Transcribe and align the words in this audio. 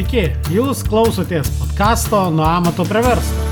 Sveiki, 0.00 0.30
jūs 0.48 0.78
klausotės 0.88 1.50
podkasto 1.58 2.22
Nuo 2.32 2.46
amato 2.48 2.86
prie 2.88 3.02
verslo, 3.04 3.42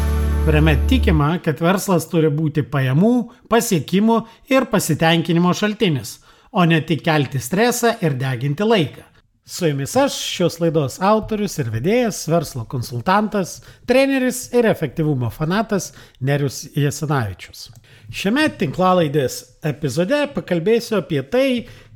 kuriame 0.46 0.72
tikima, 0.88 1.26
kad 1.44 1.58
verslas 1.60 2.06
turi 2.08 2.30
būti 2.32 2.62
pajamų, 2.64 3.10
pasiekimų 3.52 4.14
ir 4.48 4.64
pasitenkinimo 4.70 5.52
šaltinis, 5.52 6.14
o 6.48 6.64
ne 6.64 6.78
tik 6.88 7.02
kelti 7.04 7.36
stresą 7.44 7.90
ir 8.00 8.16
deginti 8.16 8.64
laiką. 8.64 9.04
Su 9.44 9.68
jumis 9.68 9.92
aš, 10.00 10.16
šios 10.38 10.56
laidos 10.62 10.96
autorius 11.04 11.58
ir 11.60 11.68
vedėjas, 11.74 12.22
verslo 12.32 12.64
konsultantas, 12.64 13.58
treneris 13.84 14.46
ir 14.56 14.70
efektyvumo 14.72 15.28
fanatas 15.34 15.90
Nerius 16.24 16.62
Jasinavičius. 16.72 17.66
Šiame 18.08 18.46
tinklalaidės 18.56 19.36
epizode 19.68 20.22
pakalbėsiu 20.32 21.02
apie 21.02 21.20
tai, 21.28 21.46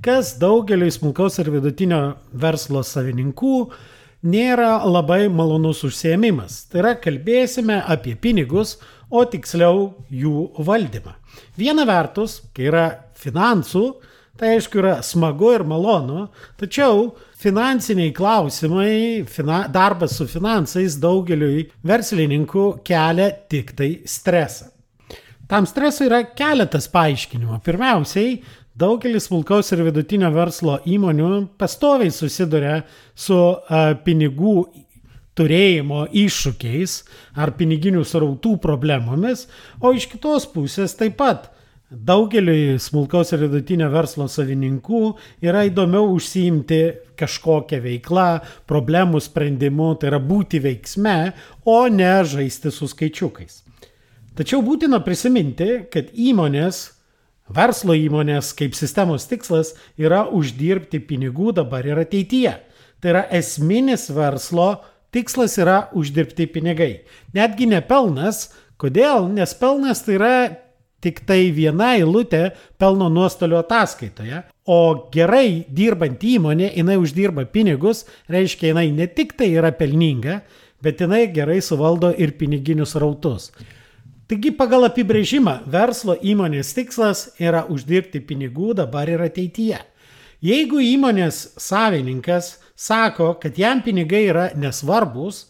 kas 0.05 0.35
daugeliu 0.37 0.93
smulkaus 0.93 1.41
ir 1.41 1.49
vidutinio 1.57 2.03
verslo 2.37 2.85
savininkų 2.85 3.57
nėra 4.23 4.79
labai 4.87 5.27
malonus 5.33 5.83
užsiemimas. 5.87 6.65
Tai 6.71 6.83
yra, 6.83 6.95
kalbėsime 7.03 7.81
apie 7.91 8.15
pinigus, 8.17 8.77
o 9.13 9.25
tiksliau 9.29 9.91
jų 10.09 10.53
valdymą. 10.65 11.17
Viena 11.59 11.85
vertus, 11.89 12.41
kai 12.57 12.71
yra 12.71 12.87
finansų, 13.21 13.85
tai 14.41 14.57
aišku 14.57 14.81
yra 14.81 14.95
smagu 15.05 15.53
ir 15.55 15.67
malonu, 15.69 16.27
tačiau 16.61 17.11
finansiniai 17.43 18.13
klausimai, 18.17 19.25
fina, 19.29 19.67
darbas 19.73 20.17
su 20.17 20.27
finansais 20.31 20.97
daugeliui 21.03 21.67
verslininkų 21.87 22.67
kelia 22.87 23.31
tik 23.51 23.75
tai 23.79 23.93
stresą. 24.09 24.71
Tam 25.53 25.67
stresui 25.69 26.07
yra 26.09 26.23
keletas 26.33 26.87
paaiškinimų. 26.89 27.59
Pirmiausiai, 27.67 28.39
daugelis 28.79 29.29
smulkaus 29.29 29.73
ir 29.75 29.85
vidutinio 29.87 30.31
verslo 30.35 30.79
įmonių 30.89 31.31
pastoviai 31.61 32.13
susiduria 32.15 32.83
su 33.15 33.37
a, 33.37 33.93
pinigų 34.05 34.57
turėjimo 35.39 36.07
iššūkiais 36.13 36.99
ar 37.41 37.55
piniginių 37.57 38.05
srautų 38.05 38.59
problemomis, 38.61 39.47
o 39.81 39.95
iš 39.97 40.09
kitos 40.13 40.49
pusės 40.53 40.97
taip 40.99 41.17
pat 41.21 41.51
Daugeliui 41.93 42.79
smulkaus 42.81 43.35
ir 43.35 43.43
vidutinio 43.43 43.91
verslo 43.93 44.25
savininkų 44.33 45.01
yra 45.45 45.67
įdomiau 45.69 46.15
užsiimti 46.15 46.79
kažkokią 47.21 47.83
veiklą, 47.85 48.29
problemų 48.65 49.21
sprendimu, 49.21 49.91
tai 50.01 50.09
yra 50.09 50.21
būti 50.25 50.63
veiksme, 50.65 51.35
o 51.69 51.77
ne 51.93 52.15
žaisti 52.25 52.73
su 52.73 52.89
skaičiukais. 52.89 53.61
Tačiau 54.33 54.63
būtina 54.65 55.03
prisiminti, 55.05 55.83
kad 55.93 56.09
įmonės, 56.17 56.81
verslo 57.51 57.97
įmonės 57.99 58.53
kaip 58.59 58.77
sistemos 58.79 59.27
tikslas 59.31 59.75
yra 59.99 60.25
uždirbti 60.31 61.03
pinigų 61.09 61.53
dabar 61.59 61.87
ir 61.87 62.03
ateityje. 62.05 62.57
Tai 63.03 63.15
yra 63.15 63.23
esminis 63.35 64.09
verslo 64.15 64.77
tikslas 65.13 65.59
yra 65.59 65.89
uždirbti 65.93 66.47
pinigai. 66.53 66.93
Netgi 67.35 67.69
ne 67.71 67.83
pelnas. 67.85 68.51
Kodėl? 68.81 69.29
Nes 69.31 69.55
pelnas 69.55 70.03
tai 70.03 70.17
yra 70.19 70.35
tik 71.03 71.25
tai 71.27 71.51
viena 71.55 71.93
eilutė 71.99 72.53
pelno 72.81 73.09
nuostolio 73.11 73.61
ataskaitoje, 73.63 74.43
o 74.71 74.79
gerai 75.15 75.65
dirbant 75.67 76.23
įmonė, 76.23 76.71
jinai 76.79 76.99
uždirba 77.03 77.45
pinigus, 77.51 78.05
reiškia, 78.31 78.71
jinai 78.71 78.89
ne 78.95 79.09
tik 79.11 79.35
tai 79.39 79.51
yra 79.57 79.73
pelninga, 79.75 80.41
bet 80.83 81.03
jinai 81.03 81.25
gerai 81.35 81.61
suvaldo 81.63 82.13
ir 82.15 82.37
piniginius 82.39 82.95
rautus. 82.99 83.51
Taigi 84.33 84.49
pagal 84.57 84.87
apibrėžimą 84.87 85.53
verslo 85.69 86.15
įmonės 86.25 86.71
tikslas 86.73 87.27
yra 87.37 87.67
uždirbti 87.69 88.23
pinigų 88.25 88.71
dabar 88.79 89.11
ir 89.13 89.21
ateityje. 89.21 89.77
Jeigu 90.41 90.81
įmonės 90.81 91.41
savininkas 91.61 92.55
sako, 92.73 93.35
kad 93.43 93.61
jam 93.61 93.83
pinigai 93.85 94.23
yra 94.31 94.47
nesvarbus, 94.57 95.43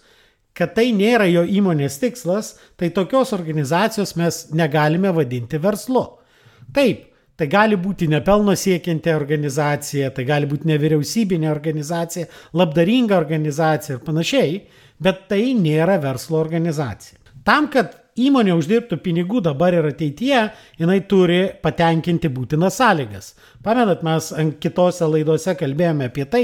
kad 0.51 0.75
tai 0.75 0.89
nėra 0.99 1.31
jo 1.31 1.47
įmonės 1.47 2.01
tikslas, 2.03 2.57
tai 2.75 2.91
tokios 2.91 3.31
organizacijos 3.39 4.17
mes 4.19 4.41
negalime 4.51 5.15
vadinti 5.15 5.63
verslu. 5.63 6.03
Taip, 6.75 7.07
tai 7.39 7.47
gali 7.55 7.79
būti 7.79 8.11
nepelno 8.11 8.59
siekianti 8.59 9.15
organizacija, 9.15 10.11
tai 10.11 10.27
gali 10.27 10.51
būti 10.51 10.73
nevyriausybinė 10.75 11.55
organizacija, 11.55 12.27
labdaringa 12.59 13.15
organizacija 13.23 14.01
ir 14.01 14.05
panašiai, 14.11 14.63
bet 14.99 15.29
tai 15.31 15.53
nėra 15.55 16.03
verslo 16.03 16.43
organizacija. 16.43 17.23
Tam, 17.47 17.71
kad 17.71 18.02
įmonė 18.21 18.53
uždirbtų 18.59 18.99
pinigų 19.01 19.41
dabar 19.45 19.73
ir 19.73 19.87
ateityje, 19.89 20.43
jinai 20.81 20.99
turi 21.09 21.41
patenkinti 21.65 22.29
būtinas 22.33 22.77
sąlygas. 22.81 23.33
Pamenat, 23.65 24.03
mes 24.05 24.29
kitose 24.61 25.09
laidose 25.09 25.55
kalbėjome 25.57 26.11
apie 26.11 26.27
tai, 26.29 26.43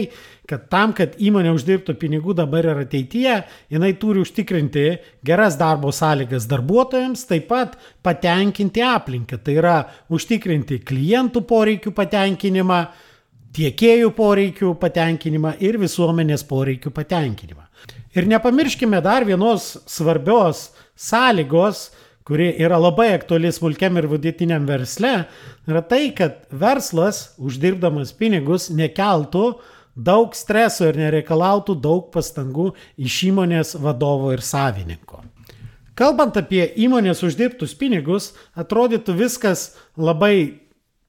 kad 0.48 0.68
tam, 0.72 0.94
kad 0.96 1.18
įmonė 1.20 1.52
uždirbtų 1.56 1.98
pinigų 2.00 2.36
dabar 2.38 2.64
ir 2.70 2.80
ateityje, 2.86 3.42
jinai 3.74 3.92
turi 4.00 4.24
užtikrinti 4.24 4.86
geras 5.28 5.58
darbo 5.60 5.92
sąlygas 5.92 6.48
darbuotojams, 6.48 7.26
taip 7.28 7.50
pat 7.52 7.76
patenkinti 8.06 8.84
aplinką, 8.84 9.40
tai 9.44 9.58
yra 9.60 9.76
užtikrinti 10.08 10.80
klientų 10.88 11.44
poreikių 11.48 11.92
patenkinimą, 11.92 12.82
tiekėjų 13.58 14.10
poreikių 14.16 14.74
patenkinimą 14.80 15.58
ir 15.64 15.76
visuomenės 15.80 16.44
poreikių 16.48 16.92
patenkinimą. 16.96 17.64
Ir 18.16 18.26
nepamirškime 18.28 19.00
dar 19.04 19.26
vienos 19.28 19.74
svarbios 19.86 20.70
sąlygos, 20.98 21.88
kuri 22.28 22.50
yra 22.60 22.76
labai 22.76 23.14
aktuali 23.16 23.48
smulkiam 23.54 23.96
ir 23.96 24.08
vidutiniam 24.10 24.66
versle, 24.68 25.14
yra 25.70 25.80
tai, 25.80 26.10
kad 26.12 26.42
verslas, 26.52 27.32
uždirbdamas 27.40 28.12
pinigus, 28.18 28.68
nekeltų 28.68 29.46
daug 29.96 30.36
streso 30.36 30.90
ir 30.90 30.98
nereikalautų 31.00 31.78
daug 31.80 32.10
pastangų 32.14 32.72
iš 33.00 33.22
įmonės 33.30 33.74
vadovo 33.80 34.34
ir 34.34 34.44
savininko. 34.44 35.24
Kalbant 35.98 36.36
apie 36.38 36.62
įmonės 36.78 37.24
uždirbtus 37.26 37.72
pinigus, 37.74 38.30
atrodytų 38.54 39.16
viskas 39.18 39.72
labai 39.98 40.60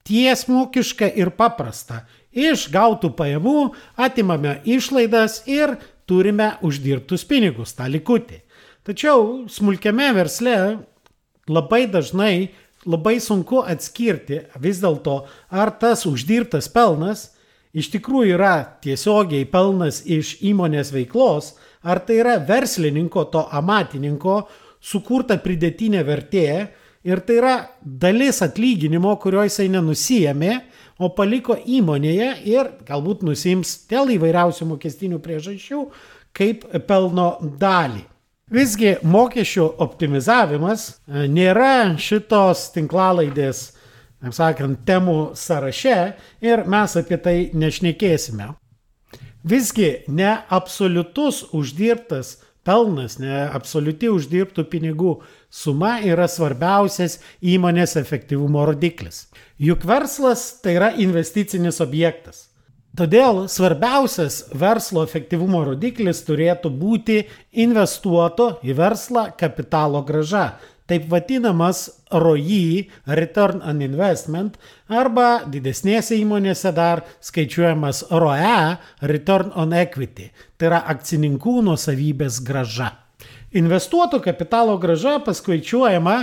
tiesmukiška 0.10 1.12
ir 1.20 1.30
paprasta. 1.38 2.08
Iš 2.34 2.70
gautų 2.74 3.12
pajamų 3.18 3.74
atimame 3.98 4.60
išlaidas 4.66 5.44
ir 5.50 5.76
turime 6.10 6.56
uždirbtus 6.66 7.26
pinigus, 7.30 7.76
tą 7.78 7.86
likutį. 7.92 8.42
Tačiau 8.88 9.46
smulkiame 9.52 10.12
versle 10.16 10.56
labai 11.50 11.86
dažnai 11.92 12.50
labai 12.88 13.20
sunku 13.20 13.60
atskirti 13.68 14.44
vis 14.62 14.80
dėlto, 14.80 15.26
ar 15.52 15.74
tas 15.82 16.06
uždirbtas 16.08 16.70
pelnas 16.72 17.30
iš 17.76 17.92
tikrųjų 17.94 18.38
yra 18.38 18.54
tiesiogiai 18.84 19.46
pelnas 19.50 20.02
iš 20.08 20.38
įmonės 20.46 20.94
veiklos, 20.96 21.54
ar 21.84 22.02
tai 22.06 22.22
yra 22.24 22.38
verslininko, 22.42 23.28
to 23.30 23.44
amatininko 23.52 24.42
sukurta 24.80 25.38
pridėtinė 25.44 26.04
vertė 26.08 26.48
ir 27.04 27.22
tai 27.28 27.40
yra 27.40 27.56
dalis 27.84 28.42
atlyginimo, 28.46 29.14
kurio 29.22 29.44
jisai 29.48 29.70
nenusijėmė, 29.72 30.60
o 31.00 31.12
paliko 31.16 31.56
įmonėje 31.56 32.32
ir 32.52 32.72
galbūt 32.88 33.24
nusims 33.28 33.76
dėl 33.92 34.16
įvairiausių 34.18 34.72
mokestinių 34.74 35.20
priežasčių 35.24 35.84
kaip 36.36 36.66
pelno 36.88 37.36
dalį. 37.60 38.09
Visgi 38.50 38.96
mokesčių 39.06 39.66
optimizavimas 39.86 40.88
e, 40.90 41.28
nėra 41.30 41.94
šitos 42.02 42.72
tinklalaidės, 42.74 43.60
taip 44.24 44.34
sakant, 44.34 44.82
temų 44.90 45.36
sąraše 45.38 45.98
ir 46.42 46.66
mes 46.66 46.98
apie 46.98 47.20
tai 47.22 47.36
nešnekėsime. 47.54 48.50
Visgi 49.46 49.92
ne 50.10 50.34
absoliutus 50.50 51.44
uždirbtas 51.54 52.40
pelnas, 52.66 53.20
ne 53.22 53.46
absoliuti 53.54 54.10
uždirbtų 54.12 54.66
pinigų 54.72 55.14
suma 55.54 56.00
yra 56.02 56.26
svarbiausias 56.28 57.20
įmonės 57.40 57.96
efektyvumo 58.02 58.66
rodiklis. 58.66 59.28
Juk 59.62 59.86
verslas 59.86 60.56
tai 60.64 60.76
yra 60.82 60.92
investicinis 60.98 61.80
objektas. 61.86 62.48
Todėl 63.00 63.46
svarbiausias 63.48 64.42
verslo 64.60 65.06
efektyvumo 65.08 65.62
rodiklis 65.64 66.20
turėtų 66.28 66.68
būti 66.82 67.22
investuoto 67.64 68.58
į 68.60 68.74
verslą 68.76 69.22
kapitalo 69.40 70.02
graža, 70.04 70.58
taip 70.84 71.06
vadinamas 71.08 71.86
ROI, 72.12 72.90
Return 73.08 73.62
on 73.64 73.80
Investment, 73.86 74.58
arba 74.92 75.46
didesnėse 75.48 76.18
įmonėse 76.20 76.74
dar 76.76 77.06
skaičiuojamas 77.24 78.02
ROE, 78.12 78.58
Return 79.08 79.54
on 79.56 79.78
Equity, 79.80 80.28
tai 80.60 80.68
yra 80.74 80.82
akcininkų 80.92 81.54
nuosavybės 81.70 82.42
graža. 82.44 82.90
Investuoto 83.56 84.20
kapitalo 84.26 84.76
graža 84.82 85.22
paskaičiuojama 85.24 86.18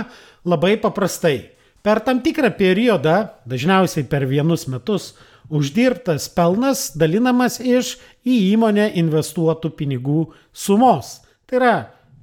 labai 0.45 0.75
paprastai. 0.85 1.39
Per 1.81 2.03
tam 2.05 2.21
tikrą 2.21 2.53
periodą, 2.53 3.31
dažniausiai 3.49 4.05
per 4.05 4.27
vienus 4.29 4.67
metus, 4.69 5.15
uždirbtas 5.49 6.27
pelnas 6.35 6.91
dalinamas 6.95 7.59
iš 7.59 7.95
į 8.27 8.37
įmonę 8.53 8.91
investuotų 8.99 9.71
pinigų 9.77 10.25
sumos. 10.53 11.21
Tai 11.47 11.59
yra 11.61 11.75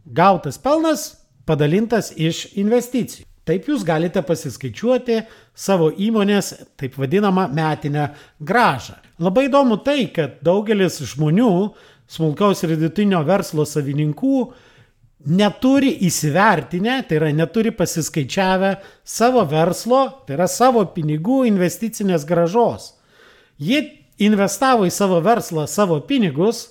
gautas 0.04 0.58
pelnas 0.60 1.06
padalintas 1.46 2.12
iš 2.16 2.50
investicijų. 2.60 3.24
Taip 3.44 3.66
jūs 3.68 3.82
galite 3.84 4.22
pasiskaičiuoti 4.24 5.18
savo 5.52 5.90
įmonės 5.92 6.54
taip 6.80 6.94
vadinamą 6.96 7.50
metinę 7.52 8.08
gražą. 8.40 8.96
Labai 9.20 9.50
įdomu 9.50 9.76
tai, 9.84 10.06
kad 10.08 10.38
daugelis 10.44 10.96
žmonių 11.12 11.50
smulkaus 12.08 12.64
ir 12.64 12.72
vidutinio 12.72 13.20
verslo 13.28 13.66
savininkų 13.68 14.38
neturi 15.24 15.92
įsivertinę, 16.08 17.02
tai 17.08 17.20
yra 17.20 17.30
neturi 17.36 17.72
pasiskaičiavę 17.76 18.74
savo 19.04 19.44
verslo, 19.48 20.06
tai 20.24 20.38
yra 20.38 20.48
savo 20.48 20.84
pinigų 20.96 21.44
investicinės 21.48 22.24
gražos. 22.28 22.93
Jie 23.58 23.82
investavo 24.22 24.86
į 24.86 24.92
savo 24.94 25.20
verslą 25.24 25.66
savo 25.70 26.00
pinigus, 26.06 26.70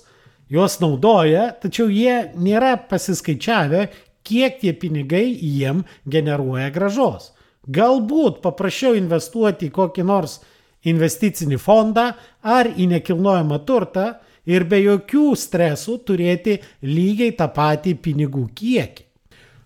juos 0.52 0.78
naudoja, 0.82 1.50
tačiau 1.60 1.88
jie 1.92 2.32
nėra 2.36 2.76
pasiskaičiavę, 2.90 3.86
kiek 4.24 4.60
tie 4.60 4.72
pinigai 4.72 5.26
jiem 5.32 5.84
generuoja 6.08 6.70
gražos. 6.72 7.32
Galbūt 7.64 8.42
paprasčiau 8.44 8.96
investuoti 8.96 9.70
į 9.70 9.74
kokį 9.74 10.04
nors 10.04 10.38
investicinį 10.84 11.58
fondą 11.60 12.10
ar 12.42 12.68
į 12.68 12.88
nekilnojamą 12.92 13.60
turtą 13.64 14.06
ir 14.44 14.66
be 14.68 14.82
jokių 14.84 15.32
stresų 15.40 15.98
turėti 16.04 16.58
lygiai 16.84 17.32
tą 17.38 17.48
patį 17.52 17.96
pinigų 18.04 18.48
kiekį. 18.56 19.03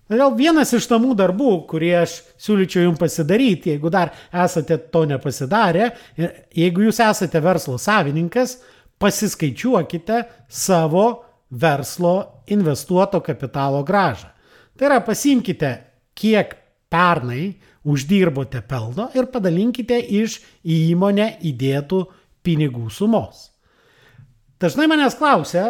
Todėl 0.08 0.32
vienas 0.38 0.72
iš 0.72 0.87
namų 0.88 1.12
darbų, 1.19 1.50
kurį 1.69 1.90
aš 2.00 2.14
siūlyčiau 2.40 2.87
jums 2.87 3.00
pasidaryti, 3.00 3.75
jeigu 3.75 3.90
dar 3.93 4.14
esate 4.32 4.78
to 4.93 5.02
nepasidarę, 5.08 5.90
jeigu 6.56 6.87
jūs 6.87 7.00
esate 7.05 7.43
verslo 7.44 7.76
savininkas, 7.76 8.56
pasiskaičiuokite 8.99 10.22
savo 10.49 11.05
verslo 11.50 12.44
investuoto 12.55 13.20
kapitalo 13.20 13.82
gražą. 13.84 14.31
Tai 14.78 14.88
yra 14.88 15.00
pasimkite, 15.05 15.75
kiek 16.16 16.54
pernai 16.88 17.58
uždirbote 17.88 18.62
pelno 18.69 19.08
ir 19.16 19.28
padalinkite 19.32 19.99
iš 20.20 20.38
į 20.64 20.78
įmonę 20.94 21.28
įdėtų 21.50 22.00
pinigų 22.46 22.88
sumos. 22.93 23.50
Dažnai 24.58 24.88
manęs 24.90 25.19
klausia, 25.19 25.66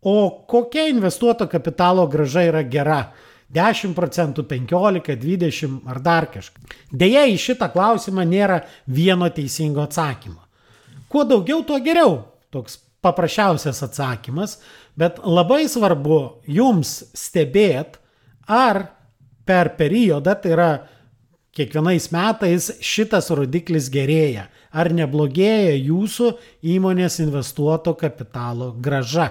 o 0.00 0.46
kokia 0.48 0.86
investuoto 0.88 1.48
kapitalo 1.50 2.06
graža 2.08 2.46
yra 2.48 2.62
gera? 2.64 3.00
10 3.54 3.94
procentų, 3.96 4.44
15, 4.50 5.16
20 5.18 5.88
ar 5.90 6.00
dar 6.04 6.28
kažką. 6.30 6.62
Deja, 6.92 7.24
į 7.26 7.38
šitą 7.40 7.70
klausimą 7.72 8.26
nėra 8.28 8.60
vieno 8.86 9.30
teisingo 9.34 9.82
atsakymo. 9.86 10.40
Kuo 11.10 11.24
daugiau, 11.26 11.64
tuo 11.66 11.80
geriau. 11.82 12.20
Toks 12.54 12.78
paprasčiausias 13.02 13.82
atsakymas, 13.86 14.58
bet 14.98 15.18
labai 15.24 15.64
svarbu 15.70 16.20
jums 16.50 16.96
stebėt, 17.16 17.98
ar 18.46 18.84
per 19.46 19.74
periodą, 19.78 20.34
tai 20.38 20.54
yra 20.54 20.70
kiekvienais 21.56 22.10
metais 22.14 22.70
šitas 22.84 23.30
rodiklis 23.34 23.88
gerėja 23.90 24.46
ar 24.70 24.90
neblogėja 24.94 25.74
jūsų 25.78 26.32
įmonės 26.76 27.18
investuoto 27.24 27.94
kapitalo 27.98 28.70
graža. 28.78 29.30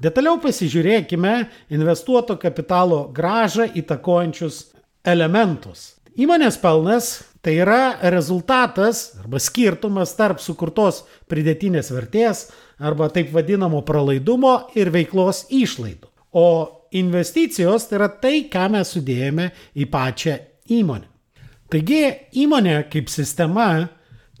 Detaliau 0.00 0.38
pasižiūrėkime 0.40 1.32
investuoto 1.76 2.38
kapitalo 2.40 3.02
gražą 3.12 3.66
įtakojančius 3.76 4.70
elementus. 5.04 6.00
Įmonės 6.16 6.56
pelnas 6.60 7.10
tai 7.44 7.58
yra 7.60 7.98
rezultatas 8.12 9.10
arba 9.20 9.36
skirtumas 9.40 10.14
tarp 10.16 10.40
sukurtos 10.40 11.02
pridėtinės 11.28 11.92
vertės 11.92 12.46
arba 12.80 13.10
taip 13.12 13.28
vadinamo 13.36 13.82
pralaidumo 13.84 14.54
ir 14.72 14.88
veiklos 14.94 15.44
išlaidų. 15.52 16.08
O 16.32 16.48
investicijos 16.96 17.90
tai 17.90 18.00
yra 18.00 18.08
tai, 18.24 18.34
ką 18.48 18.70
mes 18.72 18.96
sudėjome 18.96 19.50
į 19.76 19.88
pačią 19.92 20.38
įmonę. 20.80 21.10
Taigi 21.70 22.02
įmonė 22.40 22.86
kaip 22.90 23.12
sistema 23.12 23.68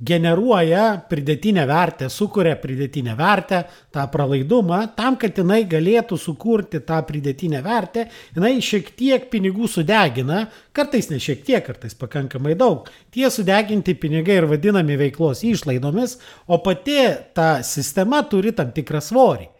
generuoja 0.00 0.84
pridėtinę 1.10 1.66
vertę, 1.68 2.08
sukuria 2.10 2.54
pridėtinę 2.60 3.14
vertę, 3.18 3.62
tą 3.92 4.06
pralaidumą, 4.12 4.80
tam, 4.96 5.18
kad 5.20 5.36
jinai 5.38 5.62
galėtų 5.68 6.18
sukurti 6.18 6.80
tą 6.86 7.00
pridėtinę 7.06 7.60
vertę, 7.64 8.06
jinai 8.36 8.56
šiek 8.64 8.90
tiek 8.96 9.28
pinigų 9.32 9.68
sudegina, 9.68 10.46
kartais 10.76 11.10
ne 11.12 11.20
šiek 11.20 11.44
tiek, 11.46 11.64
kartais 11.66 11.96
pakankamai 12.00 12.56
daug. 12.58 12.88
Tie 13.12 13.28
sudeginti 13.30 13.94
pinigai 13.94 14.40
ir 14.40 14.48
vadinami 14.50 14.96
veiklos 15.00 15.44
išlaidomis, 15.44 16.18
o 16.48 16.60
pati 16.64 17.00
ta 17.36 17.60
sistema 17.66 18.22
turi 18.28 18.54
tam 18.56 18.72
tikrą 18.76 19.02
svorį. 19.04 19.50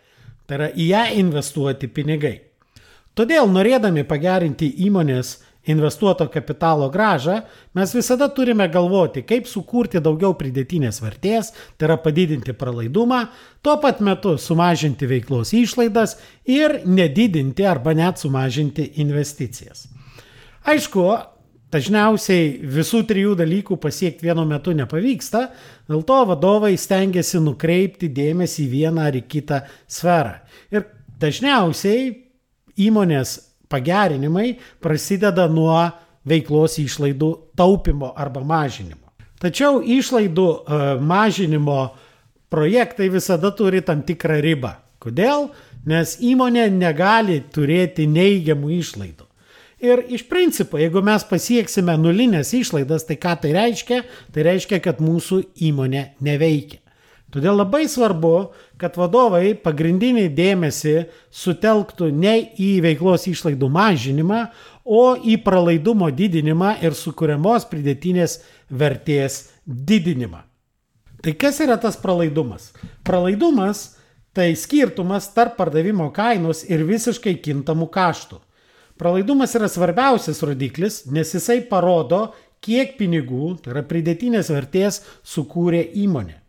Tai 0.49 0.57
yra 0.57 0.71
į 0.75 0.87
ją 0.91 1.05
investuoti 1.21 1.91
pinigai. 1.93 2.39
Todėl 3.19 3.51
norėdami 3.51 4.07
pagerinti 4.09 4.71
įmonės 4.87 5.37
investuoto 5.67 6.27
kapitalo 6.33 6.89
gražą, 6.91 7.41
mes 7.75 7.93
visada 7.95 8.29
turime 8.33 8.69
galvoti, 8.73 9.23
kaip 9.29 9.49
sukurti 9.49 10.01
daugiau 10.01 10.33
pridėtinės 10.39 11.03
vertės, 11.03 11.53
tai 11.77 11.91
yra 11.91 11.99
padidinti 12.01 12.55
pralaidumą, 12.57 13.27
tuo 13.63 13.77
pat 13.83 14.01
metu 14.01 14.37
sumažinti 14.41 15.09
veiklos 15.11 15.53
išlaidas 15.57 16.17
ir 16.49 16.81
nedidinti 16.87 17.67
arba 17.69 17.95
net 17.95 18.23
sumažinti 18.23 18.89
investicijas. 19.05 19.87
Aišku, 20.69 21.05
dažniausiai 21.71 22.57
visų 22.67 23.05
trijų 23.09 23.37
dalykų 23.39 23.77
pasiekti 23.81 24.27
vienu 24.27 24.47
metu 24.49 24.73
nepavyksta, 24.77 25.45
dėl 25.91 26.03
to 26.09 26.23
vadovai 26.33 26.73
stengiasi 26.81 27.43
nukreipti 27.45 28.11
dėmesį 28.13 28.65
į 28.65 28.73
vieną 28.73 29.07
ar 29.11 29.21
į 29.21 29.23
kitą 29.29 29.63
sferą. 29.89 30.41
Ir 30.73 30.89
dažniausiai 31.21 32.11
įmonės 32.81 33.37
pagerinimai 33.71 34.55
prasideda 34.83 35.47
nuo 35.51 35.79
veiklos 36.29 36.77
išlaidų 36.83 37.31
taupimo 37.57 38.13
arba 38.17 38.43
mažinimo. 38.45 39.09
Tačiau 39.41 39.81
išlaidų 39.81 40.47
e, 40.51 40.81
mažinimo 41.01 41.81
projektai 42.53 43.09
visada 43.09 43.53
turi 43.57 43.81
tam 43.81 44.03
tikrą 44.05 44.41
ribą. 44.45 44.75
Kodėl? 45.01 45.49
Nes 45.89 46.19
įmonė 46.21 46.67
negali 46.75 47.39
turėti 47.49 48.05
neigiamų 48.11 48.75
išlaidų. 48.83 49.25
Ir 49.81 50.03
iš 50.13 50.27
principo, 50.29 50.77
jeigu 50.77 51.01
mes 51.01 51.23
pasieksime 51.25 51.95
nulinės 51.97 52.51
išlaidas, 52.53 53.07
tai 53.09 53.17
ką 53.17 53.33
tai 53.41 53.55
reiškia? 53.57 54.03
Tai 54.35 54.45
reiškia, 54.45 54.81
kad 54.85 55.01
mūsų 55.01 55.41
įmonė 55.71 56.03
neveikia. 56.21 56.83
Todėl 57.31 57.61
labai 57.61 57.85
svarbu, 57.87 58.51
kad 58.81 58.97
vadovai 58.99 59.53
pagrindinį 59.55 60.27
dėmesį 60.35 60.95
sutelktų 61.31 62.09
ne 62.11 62.35
į 62.59 62.71
veiklos 62.83 63.29
išlaidų 63.31 63.69
mažinimą, 63.71 64.41
o 64.83 65.15
į 65.15 65.37
pralaidumo 65.45 66.09
didinimą 66.11 66.75
ir 66.83 66.97
sukūriamos 66.99 67.69
pridėtinės 67.71 68.41
vertės 68.71 69.45
didinimą. 69.65 70.43
Tai 71.23 71.37
kas 71.39 71.61
yra 71.63 71.77
tas 71.79 72.01
pralaidumas? 72.01 72.73
Pralaidumas 73.07 73.85
tai 74.35 74.57
skirtumas 74.57 75.31
tarp 75.35 75.55
pardavimo 75.61 76.09
kainos 76.15 76.65
ir 76.67 76.83
visiškai 76.89 77.37
kintamų 77.45 77.91
kaštų. 77.95 78.41
Pralaidumas 78.99 79.55
yra 79.57 79.71
svarbiausias 79.71 80.43
rodiklis, 80.45 81.05
nes 81.07 81.31
jisai 81.35 81.61
parodo, 81.71 82.33
kiek 82.61 82.99
pinigų, 82.99 83.55
tai 83.63 83.77
yra 83.77 83.87
pridėtinės 83.87 84.51
vertės, 84.53 85.03
sukūrė 85.25 85.87
įmonė. 86.03 86.40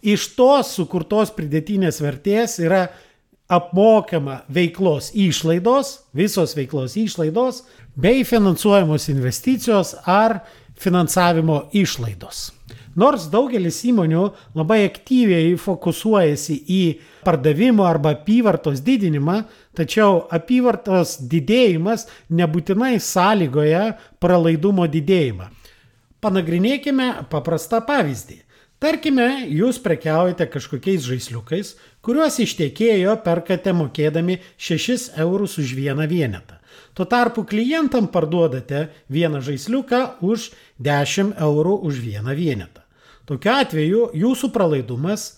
Iš 0.00 0.30
tos 0.36 0.72
sukurtos 0.76 1.32
pridėtinės 1.36 2.00
vertės 2.00 2.56
yra 2.62 2.86
apmokama 3.50 4.40
veiklos 4.48 5.10
išlaidos, 5.12 6.06
visos 6.16 6.54
veiklos 6.56 6.94
išlaidos, 6.96 7.64
bei 7.96 8.24
finansuojamos 8.24 9.08
investicijos 9.12 9.96
ar 10.06 10.40
finansavimo 10.80 11.66
išlaidos. 11.76 12.50
Nors 12.98 13.28
daugelis 13.30 13.84
įmonių 13.86 14.24
labai 14.58 14.80
aktyviai 14.88 15.52
fokusuojasi 15.60 16.56
į 16.66 16.82
pardavimo 17.26 17.84
arba 17.86 18.16
apyvartos 18.16 18.80
didinimą, 18.86 19.44
tačiau 19.78 20.24
apyvartos 20.32 21.18
didėjimas 21.30 22.08
nebūtinai 22.34 22.96
sąlygoja 22.98 23.84
pralaidumo 24.22 24.88
didėjimą. 24.90 25.50
Panagrinėkime 26.20 27.12
paprastą 27.30 27.78
pavyzdį. 27.86 28.40
Tarkime, 28.80 29.44
jūs 29.52 29.76
prekiaujate 29.84 30.46
kažkokiais 30.48 31.04
žaisliukais, 31.04 31.74
kuriuos 32.00 32.38
iš 32.40 32.54
tiekėjo 32.56 33.18
perkate 33.20 33.74
mokėdami 33.76 34.38
6 34.56 35.18
eurus 35.20 35.58
už 35.60 35.74
vieną 35.76 36.06
vienetą. 36.08 36.56
Tuo 36.96 37.04
tarpu 37.04 37.44
klientam 37.44 38.08
parduodate 38.08 38.86
vieną 39.12 39.42
žaisliuką 39.44 40.00
už 40.24 40.48
10 40.80 41.36
eurų 41.36 41.76
už 41.90 42.00
vieną 42.06 42.32
vienetą. 42.32 42.80
Tokiu 43.28 43.52
atveju 43.52 44.08
jūsų 44.16 44.48
pralaidumas 44.56 45.28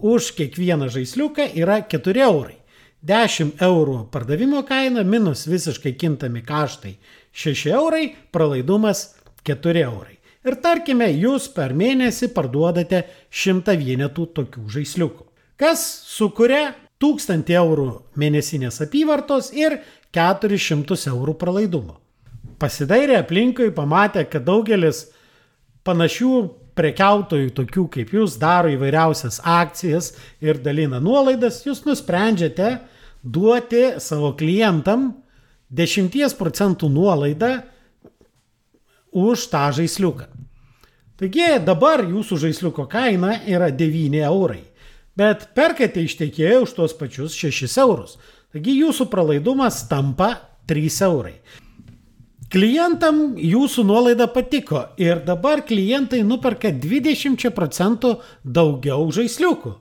už 0.00 0.32
kiekvieną 0.40 0.88
žaisliuką 0.88 1.52
yra 1.52 1.82
4 1.84 2.24
eurai. 2.30 2.56
10 3.04 3.60
eurų 3.60 4.06
pardavimo 4.08 4.64
kaina 4.64 5.04
minus 5.04 5.44
visiškai 5.44 5.92
kintami 6.00 6.40
kaštai 6.40 6.96
6 7.36 7.72
eurai, 7.76 8.14
pralaidumas 8.32 9.10
4 9.44 9.84
eurai. 9.84 10.15
Ir 10.46 10.54
tarkime, 10.62 11.08
jūs 11.10 11.48
per 11.50 11.72
mėnesį 11.74 12.28
parduodate 12.34 13.02
100 13.34 13.74
vienetų 13.80 14.28
tokių 14.36 14.68
žaisliukų, 14.76 15.24
kas 15.58 15.82
sukuria 16.06 16.76
1000 17.02 17.50
eurų 17.58 17.88
mėnesinės 18.14 18.78
apyvartos 18.84 19.50
ir 19.56 19.80
400 20.14 21.10
eurų 21.10 21.34
pralaidumo. 21.40 21.98
Pasidairė 22.62 23.18
aplinkui, 23.24 23.72
pamatė, 23.74 24.22
kad 24.30 24.46
daugelis 24.46 25.08
panašių 25.84 26.32
prekiautojų, 26.78 27.50
tokių 27.56 27.88
kaip 27.92 28.14
jūs, 28.14 28.38
daro 28.38 28.70
įvairiausias 28.70 29.42
akcijas 29.42 30.12
ir 30.44 30.62
dalina 30.62 31.00
nuolaidas, 31.02 31.64
jūs 31.66 31.82
nusprendžiate 31.88 32.76
duoti 33.24 33.96
savo 33.98 34.30
klientam 34.38 35.10
10 35.74 36.36
procentų 36.38 36.92
nuolaidą 36.92 37.56
už 39.16 39.48
tą 39.48 39.70
žaisliuką. 39.72 40.28
Taigi 41.16 41.54
dabar 41.64 42.02
jūsų 42.04 42.36
žaisliuko 42.42 42.84
kaina 42.92 43.38
yra 43.48 43.70
9 43.72 44.18
eurai, 44.28 44.60
bet 45.16 45.48
perkate 45.56 46.04
iš 46.04 46.18
tiekėjo 46.20 46.66
už 46.66 46.74
tuos 46.76 46.92
pačius 46.98 47.36
6 47.38 47.78
eurus. 47.80 48.18
Taigi 48.52 48.76
jūsų 48.82 49.08
pralaidumas 49.08 49.86
tampa 49.88 50.34
3 50.68 51.00
eurai. 51.08 51.38
Klientam 52.52 53.32
jūsų 53.40 53.82
nuolaida 53.88 54.28
patiko 54.30 54.84
ir 55.02 55.24
dabar 55.26 55.64
klientai 55.66 56.20
nuperka 56.22 56.70
20 56.70 57.48
procentų 57.56 58.12
daugiau 58.44 59.08
žaisliukų. 59.10 59.72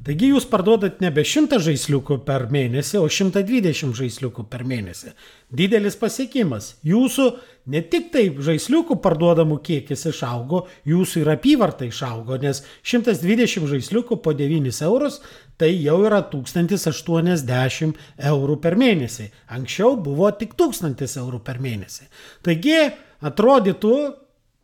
Taigi 0.00 0.30
jūs 0.30 0.46
parduodat 0.48 1.02
nebe 1.04 1.20
100 1.28 1.58
žaisliukų 1.60 2.22
per 2.24 2.46
mėnesį, 2.48 3.02
o 3.02 3.08
120 3.12 3.92
žaisliukų 3.98 4.46
per 4.48 4.62
mėnesį. 4.64 5.10
Didelis 5.52 5.98
pasiekimas. 6.00 6.70
Jūsų 6.88 7.26
ne 7.74 7.82
tik 7.84 8.08
taip 8.14 8.38
žaisliukų 8.40 8.96
parduodamų 9.04 9.58
kiekis 9.66 10.06
išaugo, 10.08 10.62
jūsų 10.88 11.20
ir 11.20 11.30
apyvarta 11.34 11.84
išaugo, 11.84 12.38
nes 12.40 12.62
120 12.80 13.68
žaisliukų 13.74 14.18
po 14.24 14.32
9 14.38 14.80
eurus 14.88 15.20
tai 15.60 15.74
jau 15.74 15.98
yra 16.08 16.22
1080 16.32 18.00
eurų 18.32 18.56
per 18.64 18.78
mėnesį. 18.80 19.28
Anksčiau 19.52 19.98
buvo 20.00 20.32
tik 20.32 20.56
1000 20.56 21.04
eurų 21.20 21.42
per 21.44 21.60
mėnesį. 21.60 22.08
Taigi 22.48 22.78
atrodytų 23.20 23.94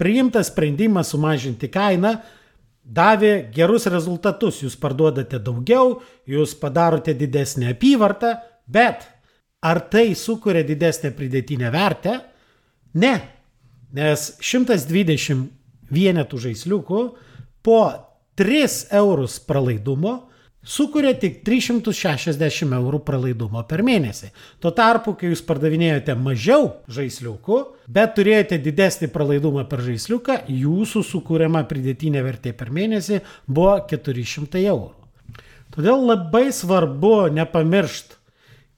priimtas 0.00 0.48
sprendimas 0.48 1.12
sumažinti 1.12 1.68
kainą 1.68 2.16
davė 2.86 3.48
gerus 3.54 3.88
rezultatus. 3.90 4.62
Jūs 4.62 4.76
parduodate 4.80 5.40
daugiau, 5.42 6.00
jūs 6.28 6.54
padarote 6.60 7.14
didesnį 7.18 7.72
apyvartą, 7.74 8.36
bet 8.66 9.06
ar 9.66 9.82
tai 9.90 10.14
sukuria 10.14 10.62
didesnę 10.66 11.12
pridėtinę 11.16 11.70
vertę? 11.74 12.20
Ne, 12.96 13.14
nes 13.92 14.30
120 14.40 15.46
vienetų 15.92 16.40
žaisliukų 16.46 17.02
po 17.66 17.80
3 18.38 18.88
eurus 18.96 19.38
pralaidumo 19.42 20.16
sukuria 20.66 21.14
tik 21.18 21.40
360 21.46 22.74
eurų 22.76 23.00
pralaidumo 23.06 23.62
per 23.68 23.84
mėnesį. 23.86 24.32
Tuo 24.60 24.72
tarpu, 24.74 25.14
kai 25.18 25.30
jūs 25.30 25.44
pardavinėjote 25.46 26.16
mažiau 26.18 26.68
žaisliukų, 26.92 27.60
bet 27.86 28.16
turėjote 28.18 28.58
didesnį 28.64 29.10
pralaidumą 29.14 29.66
per 29.70 29.84
žaisliuką, 29.86 30.42
jūsų 30.50 31.04
sukūriama 31.06 31.64
pridėtinė 31.70 32.24
vertė 32.26 32.52
per 32.58 32.74
mėnesį 32.74 33.22
buvo 33.46 33.78
400 33.90 34.66
eurų. 34.66 34.92
Todėl 35.76 36.06
labai 36.08 36.48
svarbu 36.54 37.26
nepamiršti, 37.36 38.16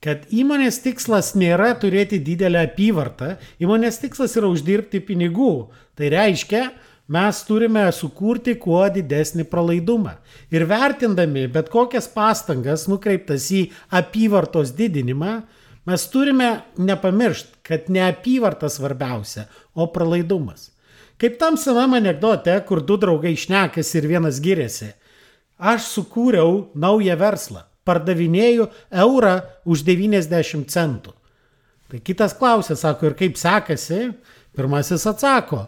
kad 0.04 0.28
įmonės 0.30 0.80
tikslas 0.84 1.32
nėra 1.38 1.72
turėti 1.78 2.20
didelę 2.22 2.62
apyvartą, 2.68 3.36
įmonės 3.62 3.98
tikslas 4.02 4.36
yra 4.38 4.50
uždirbti 4.52 5.00
pinigų. 5.02 5.68
Tai 5.98 6.10
reiškia, 6.14 6.68
mes 7.08 7.40
turime 7.48 7.86
sukurti 7.92 8.54
kuo 8.60 8.82
didesnį 8.92 9.46
pralaidumą. 9.48 10.18
Ir 10.52 10.66
vertindami 10.68 11.46
bet 11.52 11.70
kokias 11.72 12.08
pastangas 12.12 12.86
nukreiptas 12.90 13.48
į 13.52 13.68
apyvartos 14.00 14.74
didinimą, 14.76 15.40
mes 15.88 16.04
turime 16.12 16.50
nepamiršti, 16.76 17.62
kad 17.64 17.88
ne 17.88 18.04
apyvarta 18.10 18.68
svarbiausia, 18.68 19.46
o 19.72 19.88
pralaidumas. 19.92 20.70
Kaip 21.18 21.38
tam 21.40 21.56
senam 21.58 21.96
anegdote, 21.98 22.54
kur 22.68 22.84
du 22.84 22.98
draugai 23.00 23.34
šnekas 23.36 23.94
ir 23.98 24.06
vienas 24.06 24.38
giriasi. 24.44 24.92
Aš 25.58 25.88
sukūriau 25.96 26.68
naują 26.78 27.16
verslą, 27.18 27.64
pardavinėjau 27.88 28.68
eurą 29.02 29.32
už 29.66 29.82
90 29.88 30.68
centų. 30.70 31.16
Tai 31.88 31.98
kitas 32.04 32.36
klausė, 32.36 32.76
sako, 32.76 33.08
ir 33.08 33.16
kaip 33.18 33.40
sekasi? 33.40 34.12
Pirmasis 34.54 35.06
atsako, 35.08 35.64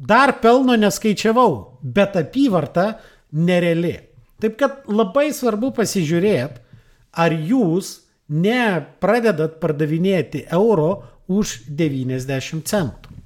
dar 0.00 0.38
pelno 0.40 0.76
neskaičiavau, 0.80 1.80
bet 1.82 2.16
apyvarta 2.16 2.94
nereali. 3.32 3.98
Taip 4.40 4.56
kad 4.60 4.86
labai 4.88 5.28
svarbu 5.36 5.74
pasižiūrėti, 5.76 6.62
ar 7.20 7.34
jūs 7.34 7.98
nepradedat 8.30 9.58
pardavinėti 9.60 10.46
euro 10.54 11.02
už 11.28 11.60
90 11.68 12.64
centų. 12.66 13.16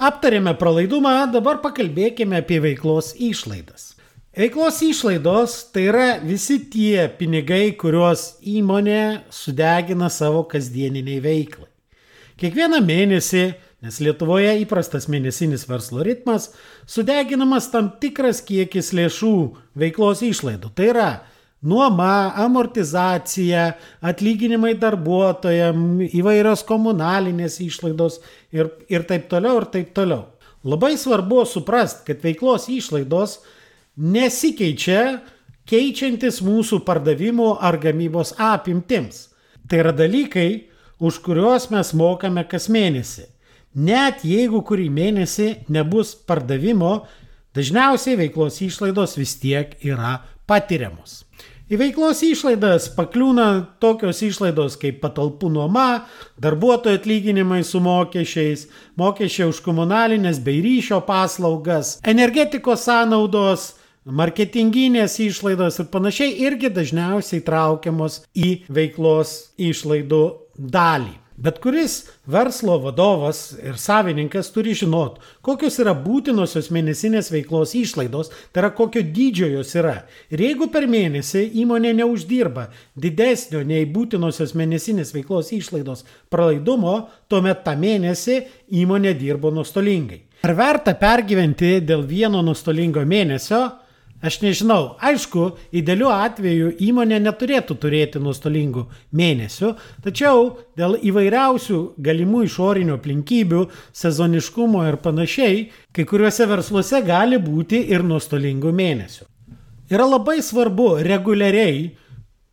Aptarėme 0.00 0.54
pralaidumą, 0.56 1.28
dabar 1.30 1.60
pakalbėkime 1.60 2.40
apie 2.40 2.58
veiklos 2.64 3.12
išlaidas. 3.20 3.94
Veiklos 4.32 4.78
išlaidos 4.86 5.56
tai 5.74 5.88
yra 5.90 6.06
visi 6.24 6.56
tie 6.72 7.04
pinigai, 7.18 7.74
kuriuos 7.76 8.38
įmonė 8.46 9.26
sudegina 9.34 10.08
savo 10.08 10.46
kasdieniniai 10.48 11.20
veiklai. 11.20 11.68
Kiekvieną 12.40 12.80
mėnesį 12.80 13.42
Nes 13.80 13.96
Lietuvoje 14.04 14.50
įprastas 14.60 15.06
mėnesinis 15.08 15.64
verslo 15.64 16.02
ritmas 16.04 16.50
sudeginamas 16.84 17.70
tam 17.72 17.88
tikras 18.02 18.42
kiekis 18.44 18.92
lėšų 18.92 19.36
veiklos 19.80 20.20
išlaidų. 20.26 20.68
Tai 20.76 20.88
yra 20.90 21.06
nuoma, 21.64 22.34
amortizacija, 22.44 23.70
atlyginimai 24.04 24.74
darbuotojams, 24.80 26.12
įvairios 26.12 26.64
komunalinės 26.68 27.56
išlaidos 27.64 28.20
ir, 28.52 28.68
ir 28.92 29.08
taip 29.08 29.30
toliau, 29.32 29.62
ir 29.62 29.68
taip 29.72 29.96
toliau. 29.96 30.26
Labai 30.60 30.92
svarbu 31.00 31.46
suprasti, 31.48 32.04
kad 32.10 32.20
veiklos 32.20 32.68
išlaidos 32.68 33.38
nesikeičia 33.96 35.22
keičiantis 35.70 36.42
mūsų 36.44 36.82
pardavimų 36.84 37.54
ar 37.64 37.80
gamybos 37.80 38.36
apimtims. 38.36 39.30
Tai 39.64 39.84
yra 39.86 39.96
dalykai, 39.96 40.66
už 41.00 41.22
kuriuos 41.24 41.70
mes 41.72 41.96
mokame 41.96 42.44
kas 42.44 42.68
mėnesį. 42.68 43.30
Net 43.74 44.24
jeigu 44.26 44.64
kurį 44.66 44.88
mėnesį 44.90 45.48
nebus 45.70 46.16
pardavimo, 46.26 47.04
dažniausiai 47.54 48.16
veiklos 48.18 48.58
išlaidos 48.66 49.14
vis 49.18 49.36
tiek 49.38 49.76
yra 49.86 50.18
patiriamos. 50.50 51.20
Į 51.70 51.78
veiklos 51.78 52.24
išlaidas 52.26 52.88
pakliūna 52.96 53.44
tokios 53.78 54.24
išlaidos 54.26 54.74
kaip 54.74 54.96
patalpų 55.04 55.52
nuoma, 55.54 56.02
darbuotojų 56.42 56.98
atlyginimai 56.98 57.60
su 57.62 57.78
mokesčiais, 57.78 58.66
mokesčiai 58.98 59.46
už 59.52 59.60
komunalinės 59.62 60.42
bei 60.42 60.58
ryšio 60.64 60.98
paslaugas, 61.06 62.00
energetikos 62.02 62.88
sąnaudos, 62.88 63.68
marketinginės 64.02 65.20
išlaidos 65.22 65.78
ir 65.78 65.90
panašiai 65.94 66.34
irgi 66.42 66.74
dažniausiai 66.74 67.46
traukiamos 67.46 68.24
į 68.34 68.64
veiklos 68.66 69.52
išlaidų 69.70 70.24
dalį. 70.58 71.19
Bet 71.40 71.58
kuris 71.64 72.04
verslo 72.28 72.74
vadovas 72.78 73.54
ir 73.64 73.78
savininkas 73.80 74.50
turi 74.52 74.74
žinot, 74.76 75.16
kokios 75.40 75.78
yra 75.80 75.94
būtinosios 75.96 76.68
mėnesinės 76.68 77.30
veiklos 77.32 77.72
išlaidos, 77.78 78.28
tai 78.52 78.60
yra 78.60 78.70
kokio 78.76 79.00
dydžio 79.00 79.48
jos 79.54 79.72
yra. 79.80 79.94
Ir 80.28 80.44
jeigu 80.44 80.68
per 80.68 80.84
mėnesį 80.84 81.46
įmonė 81.62 81.94
neuždirba 82.02 82.66
didesnio 82.92 83.64
nei 83.64 83.88
būtinosios 83.88 84.52
mėnesinės 84.52 85.14
veiklos 85.16 85.48
išlaidos 85.56 86.04
pralaidumo, 86.28 87.06
tuomet 87.32 87.64
tą 87.64 87.72
mėnesį 87.80 88.42
įmonė 88.82 89.16
dirbo 89.16 89.48
nuostolingai. 89.48 90.26
Ar 90.44 90.52
verta 90.56 90.92
pergyventi 91.00 91.78
dėl 91.80 92.04
vieno 92.08 92.44
nuostolingo 92.44 93.00
mėnesio? 93.08 93.64
Aš 94.20 94.42
nežinau, 94.42 94.98
aišku, 95.00 95.46
idealiu 95.72 96.10
atveju 96.12 96.74
įmonė 96.84 97.22
neturėtų 97.24 97.76
turėti 97.80 98.20
nuostolingų 98.20 98.82
mėnesių, 99.16 99.70
tačiau 100.04 100.42
dėl 100.76 100.98
įvairiausių 101.08 101.78
galimų 102.04 102.42
išorinių 102.44 102.98
aplinkybių, 102.98 103.62
sezoniškumo 103.96 104.82
ir 104.90 104.98
panašiai, 105.00 105.62
kai 105.96 106.04
kuriuose 106.04 106.48
versluose 106.50 107.00
gali 107.06 107.40
būti 107.40 107.80
ir 107.94 108.04
nuostolingų 108.04 108.74
mėnesių. 108.82 109.24
Yra 109.90 110.04
labai 110.06 110.36
svarbu 110.44 110.90
reguliariai 111.02 111.88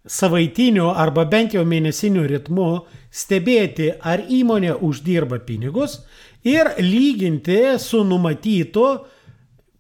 savaitiniu 0.08 0.88
arba 0.96 1.28
bent 1.28 1.54
jau 1.54 1.66
mėnesiniu 1.68 2.24
ritmu 2.32 2.70
stebėti, 3.12 3.92
ar 4.00 4.24
įmonė 4.24 4.80
uždirba 4.88 5.44
pinigus 5.44 6.00
ir 6.48 6.72
lyginti 6.80 7.76
su 7.84 8.06
numatytu 8.08 8.88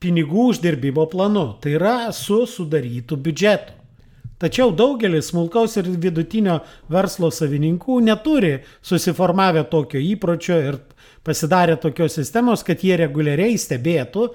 pinigų 0.04 0.51
uždirbimo 0.51 1.08
planu, 1.12 1.50
tai 1.62 1.77
yra 1.80 1.98
su 2.13 2.44
sudarytu 2.50 3.18
biudžetu. 3.18 3.77
Tačiau 4.38 4.70
daugelis 4.70 5.32
smulkaus 5.32 5.80
ir 5.82 5.88
vidutinio 5.98 6.60
verslo 6.94 7.32
savininkų 7.34 7.96
neturi 8.06 8.60
susiformavę 8.86 9.63
tokio 9.72 9.98
įpročio 9.98 10.60
ir 10.62 10.77
pasidarę 11.25 11.80
tokios 11.82 12.13
sistemos, 12.20 12.62
kad 12.63 12.84
jie 12.86 13.00
reguliariai 13.01 13.58
stebėtų 13.58 14.27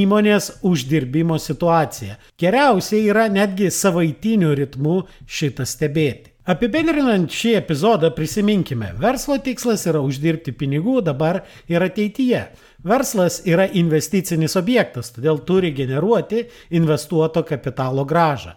įmonės 0.00 0.48
uždirbimo 0.64 1.36
situaciją. 1.36 2.16
Geriausiai 2.40 3.04
yra 3.12 3.28
netgi 3.28 3.68
savaitiniu 3.68 4.56
ritmu 4.56 5.02
šitą 5.28 5.68
stebėti. 5.68 6.29
Apibendrinant 6.50 7.30
šį 7.30 7.52
epizodą 7.60 8.08
prisiminkime, 8.16 8.88
verslo 8.98 9.36
tikslas 9.38 9.84
yra 9.86 10.00
uždirbti 10.02 10.50
pinigų 10.58 10.96
dabar 11.06 11.44
ir 11.70 11.84
ateityje. 11.84 12.40
Verslas 12.82 13.36
yra 13.46 13.68
investicinis 13.78 14.56
objektas, 14.58 15.12
todėl 15.14 15.38
turi 15.46 15.70
generuoti 15.76 16.46
investuoto 16.74 17.44
kapitalo 17.46 18.02
gražą. 18.08 18.56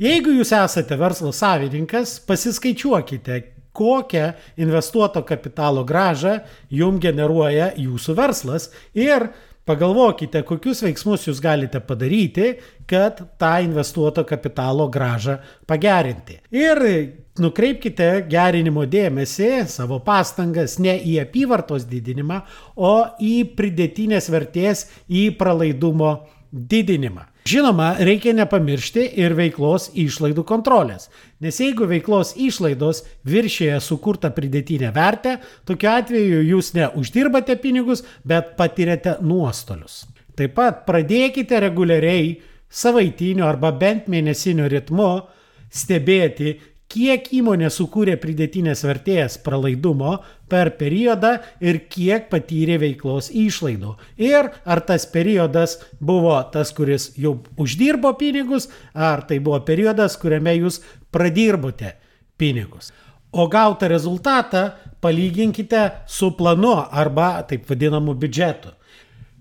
Jeigu 0.00 0.32
jūs 0.38 0.54
esate 0.56 0.96
verslo 0.96 1.34
savininkas, 1.34 2.14
pasiskaičiuokite, 2.24 3.42
kokią 3.76 4.30
investuoto 4.62 5.20
kapitalo 5.28 5.84
gražą 5.84 6.38
jum 6.72 7.02
generuoja 7.02 7.74
jūsų 7.76 8.16
verslas 8.16 8.70
ir 8.96 9.28
Pagalvokite, 9.66 10.44
kokius 10.46 10.84
veiksmus 10.84 11.24
jūs 11.26 11.40
galite 11.42 11.80
padaryti, 11.82 12.52
kad 12.86 13.18
tą 13.40 13.52
investuoto 13.64 14.22
kapitalo 14.22 14.86
gražą 14.94 15.40
pagerinti. 15.66 16.38
Ir 16.54 16.78
nukreipkite 17.42 18.08
gerinimo 18.30 18.86
dėmesį, 18.86 19.50
savo 19.66 19.98
pastangas 20.06 20.78
ne 20.78 20.94
į 21.02 21.18
apyvartos 21.24 21.88
didinimą, 21.90 22.44
o 22.78 22.94
į 23.18 23.34
pridėtinės 23.58 24.30
vertės, 24.30 24.86
į 25.10 25.32
pralaidumo 25.40 26.14
didinimą. 26.52 27.26
Žinoma, 27.46 27.92
reikia 28.02 28.32
nepamiršti 28.34 29.04
ir 29.22 29.36
veiklos 29.38 29.92
išlaidų 29.94 30.42
kontrolės, 30.48 31.04
nes 31.38 31.60
jeigu 31.62 31.86
veiklos 31.86 32.32
išlaidos 32.42 33.04
viršėja 33.28 33.76
sukurtą 33.84 34.32
pridėtinę 34.34 34.90
vertę, 34.96 35.36
tokiu 35.68 35.92
atveju 35.92 36.40
jūs 36.42 36.72
ne 36.74 36.88
uždirbate 36.98 37.54
pinigus, 37.62 38.02
bet 38.26 38.56
patiriate 38.58 39.18
nuostolius. 39.22 40.08
Taip 40.34 40.56
pat 40.58 40.82
pradėkite 40.88 41.60
reguliariai 41.62 42.40
savaitiniu 42.66 43.46
arba 43.46 43.70
bent 43.70 44.10
mėnesiniu 44.10 44.66
ritmu 44.72 45.12
stebėti, 45.70 46.56
kiek 46.92 47.26
įmonė 47.34 47.68
sukūrė 47.72 48.16
pridėtinės 48.22 48.84
vertės 48.86 49.36
pralaidumo 49.42 50.16
per 50.50 50.72
periodą 50.78 51.36
ir 51.60 51.80
kiek 51.90 52.28
patyrė 52.30 52.78
veiklos 52.82 53.30
išlaidų. 53.34 53.96
Ir 54.22 54.50
ar 54.64 54.82
tas 54.86 55.06
periodas 55.10 55.78
buvo 56.00 56.36
tas, 56.52 56.72
kuris 56.76 57.10
jau 57.18 57.36
uždirbo 57.58 58.14
pinigus, 58.18 58.70
ar 58.94 59.26
tai 59.26 59.40
buvo 59.40 59.60
periodas, 59.66 60.18
kuriame 60.20 60.54
jūs 60.60 60.80
pradirbote 61.10 61.96
pinigus. 62.38 62.92
O 63.36 63.48
gautą 63.52 63.88
rezultatą 63.90 64.70
palyginkite 65.02 65.90
su 66.08 66.30
planu 66.38 66.76
arba 66.90 67.42
taip 67.48 67.66
vadinamu 67.68 68.14
biudžetu. 68.14 68.70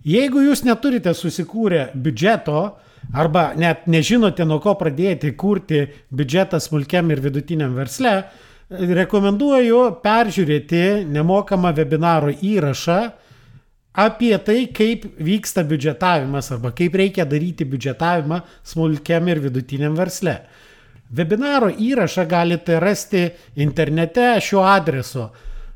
Jeigu 0.05 0.43
jūs 0.45 0.65
neturite 0.65 1.13
susikūrę 1.17 1.87
biudžeto, 1.95 2.75
arba 3.13 3.53
net 3.57 3.87
nežinote, 3.87 4.45
nuo 4.45 4.59
ko 4.63 4.73
pradėti 4.79 5.35
kurti 5.37 5.87
biudžetą 6.15 6.59
smulkiam 6.61 7.11
ir 7.11 7.19
vidutiniam 7.23 7.75
versle, 7.75 8.23
rekomenduoju 8.69 10.01
peržiūrėti 10.03 11.05
nemokamą 11.13 11.73
webinaro 11.77 12.29
įrašą 12.33 13.11
apie 13.95 14.37
tai, 14.43 14.67
kaip 14.73 15.05
vyksta 15.21 15.63
biudžetavimas 15.67 16.51
arba 16.55 16.71
kaip 16.75 16.95
reikia 16.97 17.25
daryti 17.29 17.65
biudžetavimą 17.69 18.41
smulkiam 18.65 19.27
ir 19.29 19.39
vidutiniam 19.43 19.95
versle. 19.97 20.39
Webinaro 21.15 21.69
įrašą 21.69 22.25
galite 22.27 22.79
rasti 22.81 23.31
internete 23.61 24.41
šiuo 24.41 24.63
adresu 24.65 25.29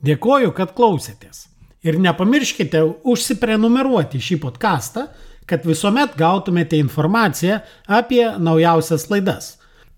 Dėkoju, 0.04 0.52
kad 0.58 0.74
klausėtės. 0.76 1.48
Ir 1.86 2.00
nepamirškite 2.02 2.82
užsiprenumeruoti 3.08 4.22
šį 4.24 4.40
podcastą, 4.44 5.08
kad 5.46 5.66
visuomet 5.68 6.16
gautumėte 6.18 6.80
informaciją 6.80 7.60
apie 7.88 8.24
naujausias 8.40 9.10
laidas. 9.12 9.58